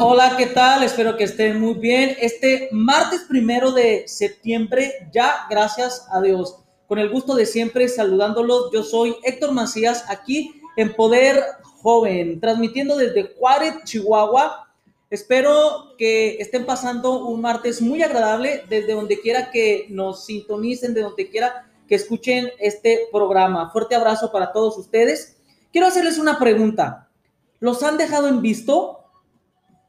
Hola, 0.00 0.36
¿qué 0.38 0.46
tal? 0.46 0.82
Espero 0.82 1.14
que 1.18 1.24
estén 1.24 1.60
muy 1.60 1.74
bien. 1.74 2.16
Este 2.18 2.70
martes 2.72 3.26
primero 3.28 3.72
de 3.72 4.04
septiembre, 4.08 5.08
ya 5.12 5.46
gracias 5.50 6.06
a 6.10 6.22
Dios. 6.22 6.56
Con 6.88 6.98
el 6.98 7.10
gusto 7.10 7.34
de 7.34 7.44
siempre 7.44 7.88
saludándolos, 7.88 8.70
yo 8.72 8.82
soy 8.82 9.16
Héctor 9.22 9.52
Macías 9.52 10.06
aquí 10.08 10.62
en 10.78 10.94
Poder 10.94 11.42
Joven, 11.82 12.40
transmitiendo 12.40 12.96
desde 12.96 13.34
Juárez, 13.34 13.74
Chihuahua. 13.84 14.66
Espero 15.10 15.94
que 15.98 16.38
estén 16.38 16.64
pasando 16.64 17.26
un 17.26 17.42
martes 17.42 17.82
muy 17.82 18.02
agradable 18.02 18.62
desde 18.70 18.94
donde 18.94 19.20
quiera 19.20 19.50
que 19.50 19.88
nos 19.90 20.24
sintonicen, 20.24 20.94
de 20.94 21.02
donde 21.02 21.28
quiera 21.28 21.70
que 21.86 21.96
escuchen 21.96 22.48
este 22.58 23.08
programa. 23.12 23.70
Fuerte 23.72 23.94
abrazo 23.94 24.32
para 24.32 24.52
todos 24.52 24.78
ustedes. 24.78 25.36
Quiero 25.72 25.86
hacerles 25.86 26.18
una 26.18 26.38
pregunta. 26.38 27.08
¿Los 27.60 27.82
han 27.82 27.96
dejado 27.96 28.28
en 28.28 28.42
visto? 28.42 29.04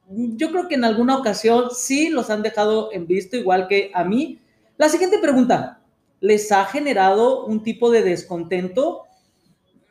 Yo 0.10 0.52
creo 0.52 0.68
que 0.68 0.76
en 0.76 0.84
alguna 0.84 1.18
ocasión 1.18 1.70
sí 1.74 2.10
los 2.10 2.30
han 2.30 2.44
dejado 2.44 2.92
en 2.92 3.08
visto, 3.08 3.38
igual 3.38 3.68
que 3.68 3.92
a 3.94 4.04
mí. 4.04 4.40
La 4.78 4.90
siguiente 4.90 5.20
pregunta, 5.20 5.82
¿les 6.20 6.52
ha 6.52 6.66
generado 6.66 7.46
un 7.46 7.64
tipo 7.64 7.90
de 7.90 8.04
descontento? 8.04 9.04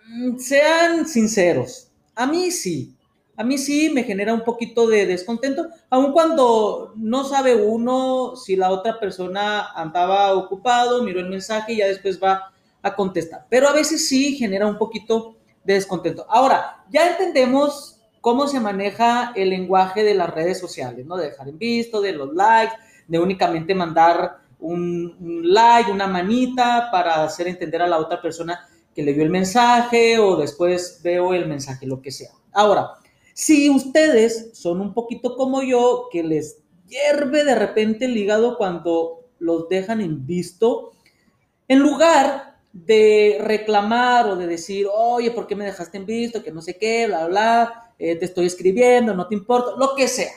Mm, 0.09 0.39
sean 0.39 1.07
sinceros, 1.09 1.91
a 2.15 2.27
mí 2.27 2.51
sí, 2.51 2.95
a 3.37 3.45
mí 3.45 3.57
sí 3.57 3.89
me 3.89 4.05
genera 4.05 4.34
un 4.34 4.45
poquito 4.45 4.87
de 4.87 5.07
descontento, 5.07 5.69
aun 5.89 6.12
cuando 6.12 6.93
no 6.97 7.25
sabe 7.25 7.55
uno 7.55 8.37
si 8.37 8.57
la 8.57 8.70
otra 8.70 9.01
persona 9.01 9.73
andaba 9.73 10.34
ocupado, 10.34 11.03
miró 11.03 11.20
el 11.20 11.31
mensaje 11.31 11.73
y 11.73 11.77
ya 11.79 11.87
después 11.87 12.23
va 12.23 12.53
a 12.83 12.95
contestar. 12.95 13.47
Pero 13.48 13.69
a 13.69 13.73
veces 13.73 14.07
sí 14.07 14.36
genera 14.36 14.67
un 14.67 14.77
poquito 14.77 15.36
de 15.64 15.75
descontento. 15.75 16.27
Ahora, 16.28 16.84
ya 16.91 17.11
entendemos 17.11 18.00
cómo 18.20 18.47
se 18.47 18.61
maneja 18.61 19.33
el 19.34 19.50
lenguaje 19.50 20.02
de 20.02 20.14
las 20.14 20.30
redes 20.30 20.58
sociales, 20.58 21.06
¿no? 21.06 21.17
De 21.17 21.30
dejar 21.30 21.48
en 21.48 21.58
visto, 21.58 22.00
de 22.00 22.12
los 22.12 22.33
likes, 22.34 22.75
de 23.08 23.19
únicamente 23.19 23.75
mandar 23.75 24.39
un, 24.58 25.42
like, 25.42 25.91
una 25.91 26.06
manita 26.06 26.89
para 26.92 27.25
hacer 27.25 27.48
entender 27.48 27.83
a 27.83 27.86
la 27.86 27.98
otra 27.98 28.20
persona 28.20 28.69
que 28.94 29.02
le 29.02 29.12
vio 29.12 29.22
el 29.22 29.30
mensaje 29.30 30.19
o 30.19 30.36
después 30.36 31.00
veo 31.02 31.33
el 31.33 31.48
mensaje, 31.48 31.86
lo 31.86 32.02
que 32.02 32.11
sea. 32.11 32.30
Ahora, 32.52 32.91
si 33.33 33.70
ustedes 33.70 34.50
son 34.52 34.80
un 34.80 34.92
poquito 34.92 35.36
como 35.36 35.62
yo, 35.62 36.08
que 36.12 36.22
les 36.22 36.58
hierve 36.86 37.45
de 37.45 37.55
repente 37.55 38.05
el 38.05 38.17
hígado 38.17 38.58
cuando 38.58 39.28
los 39.39 39.69
dejan 39.69 40.00
en 40.00 40.27
visto, 40.27 40.92
en 41.69 41.78
lugar 41.78 42.50
de 42.73 43.39
reclamar 43.41 44.27
o 44.27 44.37
de 44.37 44.47
decir, 44.47 44.87
oye, 44.93 45.31
¿por 45.31 45.47
qué 45.47 45.57
me 45.57 45.65
dejaste 45.65 45.99
en 45.99 46.07
visto? 46.07 46.43
Que 46.43 46.53
no 46.53 46.63
sé 46.63 46.77
qué, 46.79 47.07
bla, 47.07 47.27
bla, 47.27 47.93
eh, 47.99 48.17
te 48.17 48.25
estoy 48.25 48.47
escribiendo, 48.47 49.15
no 49.15 49.27
te 49.27 49.35
importa, 49.35 49.73
lo 49.77 49.95
que 49.95 50.09
sea. 50.09 50.33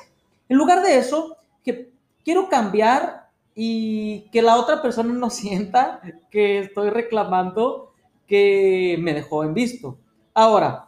En 0.49 0.57
lugar 0.57 0.81
de 0.81 0.97
eso, 0.97 1.37
que 1.63 1.91
quiero 2.23 2.49
cambiar 2.49 3.29
y 3.55 4.29
que 4.31 4.41
la 4.41 4.57
otra 4.57 4.81
persona 4.81 5.13
no 5.13 5.29
sienta 5.29 6.01
que 6.31 6.59
estoy 6.59 6.89
reclamando 6.89 7.93
que 8.27 8.97
me 8.99 9.13
dejó 9.13 9.43
en 9.43 9.53
visto. 9.53 9.97
Ahora, 10.33 10.87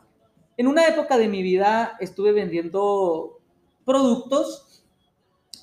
en 0.57 0.67
una 0.67 0.87
época 0.87 1.17
de 1.17 1.27
mi 1.27 1.43
vida 1.43 1.97
estuve 1.99 2.31
vendiendo 2.31 3.39
productos. 3.85 4.83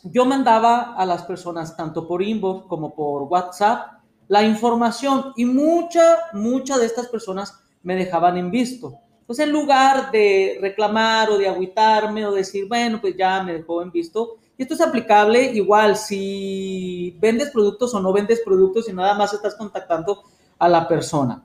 Yo 0.05 0.25
mandaba 0.25 0.95
a 0.95 1.07
las 1.07 1.25
personas 1.25 1.77
tanto 1.77 2.07
por 2.07 2.23
inbox 2.23 2.67
como 2.67 2.95
por 2.95 3.23
WhatsApp 3.23 4.02
la 4.28 4.42
información 4.42 5.33
y 5.37 5.45
mucha, 5.45 6.17
muchas 6.33 6.81
de 6.81 6.87
estas 6.87 7.09
personas 7.09 7.59
me 7.83 7.97
dejaban 7.97 8.37
en 8.37 8.51
visto. 8.51 8.98
Entonces, 9.20 9.47
en 9.47 9.53
lugar 9.53 10.11
de 10.11 10.58
reclamar 10.61 11.30
o 11.30 11.39
de 11.39 11.48
agüitarme 11.48 12.27
o 12.27 12.33
decir, 12.33 12.67
bueno, 12.69 13.01
pues 13.01 13.17
ya 13.17 13.42
me 13.42 13.52
dejó 13.52 13.83
en 13.83 13.91
visto, 13.91 14.36
y 14.57 14.63
esto 14.63 14.74
es 14.74 14.80
aplicable 14.80 15.52
igual 15.52 15.97
si 15.97 17.17
vendes 17.20 17.51
productos 17.51 17.95
o 17.95 18.01
no 18.01 18.13
vendes 18.13 18.42
productos 18.45 18.89
y 18.89 18.92
nada 18.92 19.14
más 19.14 19.33
estás 19.33 19.55
contactando 19.55 20.23
a 20.58 20.68
la 20.68 20.86
persona. 20.86 21.42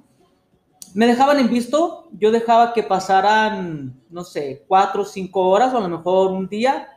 Me 0.93 1.07
dejaban 1.07 1.39
en 1.39 1.49
visto, 1.49 2.09
yo 2.11 2.31
dejaba 2.31 2.73
que 2.73 2.83
pasaran, 2.83 4.01
no 4.09 4.23
sé, 4.23 4.65
cuatro 4.67 5.03
o 5.03 5.05
cinco 5.05 5.47
horas 5.47 5.73
o 5.73 5.77
a 5.77 5.81
lo 5.81 5.89
mejor 5.89 6.31
un 6.31 6.47
día 6.47 6.89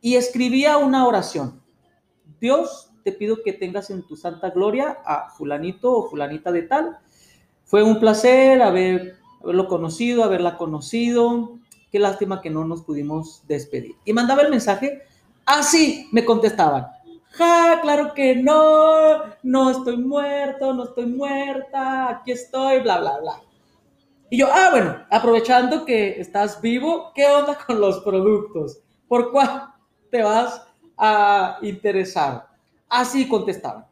y 0.00 0.16
escribía 0.16 0.78
una 0.78 1.06
oración. 1.06 1.62
Dios, 2.40 2.89
te 3.02 3.12
pido 3.12 3.42
que 3.42 3.52
tengas 3.52 3.90
en 3.90 4.02
tu 4.02 4.16
santa 4.16 4.50
gloria 4.50 4.98
a 5.04 5.30
fulanito 5.30 5.92
o 5.92 6.08
fulanita 6.08 6.52
de 6.52 6.62
tal. 6.62 6.98
Fue 7.64 7.82
un 7.82 8.00
placer 8.00 8.62
haber, 8.62 9.16
haberlo 9.42 9.68
conocido, 9.68 10.24
haberla 10.24 10.56
conocido. 10.56 11.58
Qué 11.92 11.98
lástima 11.98 12.40
que 12.40 12.50
no 12.50 12.64
nos 12.64 12.82
pudimos 12.82 13.42
despedir. 13.46 13.96
Y 14.04 14.12
mandaba 14.12 14.42
el 14.42 14.50
mensaje, 14.50 15.02
así 15.44 16.08
me 16.12 16.24
contestaban. 16.24 16.86
Ja, 17.32 17.78
claro 17.82 18.12
que 18.12 18.36
no, 18.36 19.22
no 19.42 19.70
estoy 19.70 19.96
muerto, 19.96 20.74
no 20.74 20.84
estoy 20.84 21.06
muerta, 21.06 22.10
aquí 22.10 22.32
estoy, 22.32 22.80
bla, 22.80 22.98
bla, 22.98 23.18
bla. 23.20 23.40
Y 24.30 24.38
yo, 24.38 24.48
ah, 24.50 24.68
bueno, 24.70 24.96
aprovechando 25.10 25.84
que 25.84 26.20
estás 26.20 26.60
vivo, 26.60 27.12
¿qué 27.14 27.26
onda 27.26 27.56
con 27.66 27.80
los 27.80 28.00
productos? 28.00 28.80
¿Por 29.08 29.32
cuál 29.32 29.72
te 30.10 30.22
vas 30.22 30.62
a 30.96 31.58
interesar? 31.62 32.49
Así 32.90 33.28
contestaban. 33.28 33.86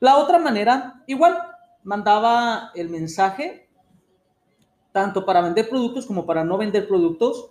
La 0.00 0.16
otra 0.16 0.38
manera, 0.38 1.04
igual, 1.06 1.38
mandaba 1.84 2.70
el 2.74 2.88
mensaje, 2.88 3.68
tanto 4.92 5.24
para 5.24 5.42
vender 5.42 5.68
productos 5.68 6.06
como 6.06 6.24
para 6.24 6.42
no 6.42 6.56
vender 6.56 6.88
productos, 6.88 7.50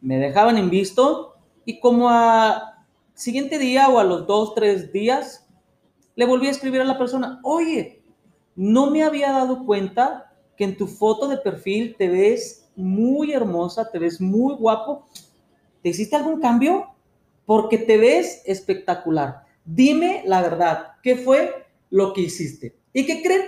me 0.00 0.18
dejaban 0.18 0.58
en 0.58 0.68
visto 0.68 1.36
y 1.64 1.78
como 1.78 2.10
a 2.10 2.84
siguiente 3.14 3.58
día 3.58 3.88
o 3.88 3.98
a 3.98 4.04
los 4.04 4.26
dos, 4.26 4.54
tres 4.54 4.92
días, 4.92 5.48
le 6.16 6.26
volví 6.26 6.48
a 6.48 6.50
escribir 6.50 6.80
a 6.80 6.84
la 6.84 6.98
persona, 6.98 7.40
oye, 7.44 8.02
no 8.56 8.90
me 8.90 9.04
había 9.04 9.30
dado 9.30 9.64
cuenta 9.64 10.34
que 10.56 10.64
en 10.64 10.76
tu 10.76 10.86
foto 10.88 11.28
de 11.28 11.38
perfil 11.38 11.94
te 11.96 12.08
ves 12.08 12.70
muy 12.74 13.32
hermosa, 13.32 13.90
te 13.90 13.98
ves 13.98 14.20
muy 14.20 14.54
guapo. 14.54 15.06
¿Te 15.82 15.90
hiciste 15.90 16.16
algún 16.16 16.40
cambio? 16.40 16.88
Porque 17.46 17.78
te 17.78 17.96
ves 17.96 18.42
espectacular. 18.44 19.44
Dime 19.64 20.22
la 20.26 20.42
verdad, 20.42 20.92
¿qué 21.02 21.16
fue 21.16 21.66
lo 21.90 22.12
que 22.12 22.22
hiciste? 22.22 22.74
¿Y 22.92 23.06
qué 23.06 23.22
creen? 23.22 23.42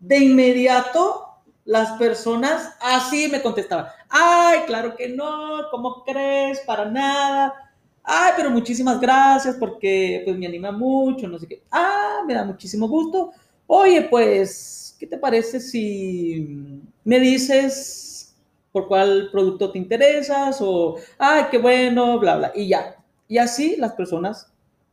De 0.00 0.18
inmediato 0.18 1.28
las 1.64 1.92
personas 1.92 2.74
así 2.80 3.28
me 3.28 3.42
contestaban. 3.42 3.86
Ay, 4.08 4.60
claro 4.66 4.96
que 4.96 5.08
no, 5.08 5.68
¿cómo 5.70 6.02
crees? 6.04 6.60
Para 6.60 6.86
nada. 6.86 7.54
Ay, 8.02 8.32
pero 8.36 8.50
muchísimas 8.50 9.00
gracias 9.00 9.56
porque 9.56 10.22
pues 10.24 10.36
me 10.36 10.46
anima 10.46 10.72
mucho, 10.72 11.28
no 11.28 11.38
sé 11.38 11.46
qué. 11.46 11.62
Ah, 11.70 12.22
me 12.26 12.34
da 12.34 12.44
muchísimo 12.44 12.88
gusto. 12.88 13.32
Oye, 13.66 14.02
pues, 14.02 14.96
¿qué 14.98 15.06
te 15.06 15.18
parece 15.18 15.60
si 15.60 16.82
me 17.04 17.20
dices 17.20 18.34
por 18.72 18.88
cuál 18.88 19.28
producto 19.30 19.70
te 19.70 19.78
interesas? 19.78 20.58
O, 20.60 20.96
ay, 21.18 21.44
qué 21.50 21.58
bueno, 21.58 22.18
bla, 22.18 22.36
bla. 22.36 22.52
Y 22.54 22.68
ya. 22.68 22.96
Y 23.28 23.38
así 23.38 23.76
las 23.76 23.92
personas 23.92 24.52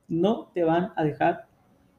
no 0.10 0.50
te 0.54 0.64
van 0.64 0.92
a 0.96 1.04
dejar 1.04 1.46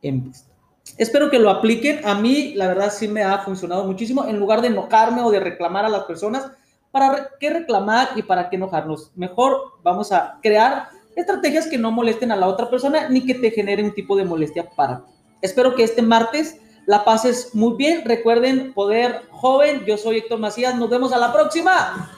en 0.03 0.25
vista. 0.25 0.50
Espero 0.98 1.31
que 1.31 1.38
lo 1.38 1.50
apliquen. 1.50 2.04
A 2.04 2.15
mí, 2.15 2.54
la 2.54 2.69
verdad, 2.69 2.93
sí 2.93 3.09
me 3.09 3.22
ha 3.22 3.38
funcionado 3.38 3.84
muchísimo. 3.84 4.26
En 4.26 4.38
lugar 4.38 4.60
de 4.60 4.69
enojarme 4.69 5.22
o 5.22 5.31
de 5.31 5.41
reclamar 5.41 5.84
a 5.84 5.88
las 5.88 6.04
personas, 6.04 6.50
¿para 6.91 7.31
qué 7.38 7.50
reclamar 7.50 8.09
y 8.16 8.22
para 8.22 8.50
qué 8.50 8.56
enojarnos? 8.56 9.12
Mejor 9.15 9.78
vamos 9.82 10.12
a 10.12 10.38
crear 10.43 10.88
estrategias 11.16 11.69
que 11.69 11.78
no 11.78 11.91
molesten 11.91 12.32
a 12.32 12.37
la 12.37 12.48
otra 12.48 12.69
persona 12.69 13.09
ni 13.09 13.25
que 13.25 13.34
te 13.34 13.50
genere 13.50 13.84
un 13.84 13.94
tipo 13.94 14.16
de 14.16 14.25
molestia 14.25 14.69
para 14.71 15.04
ti. 15.04 15.13
Espero 15.42 15.74
que 15.74 15.84
este 15.84 16.03
martes 16.03 16.60
la 16.86 17.04
pases 17.04 17.54
muy 17.54 17.77
bien. 17.77 18.03
Recuerden, 18.04 18.72
poder 18.74 19.22
joven. 19.30 19.84
Yo 19.86 19.97
soy 19.97 20.18
Héctor 20.18 20.39
Macías. 20.39 20.74
Nos 20.77 20.91
vemos 20.91 21.13
a 21.13 21.18
la 21.18 21.33
próxima. 21.33 22.10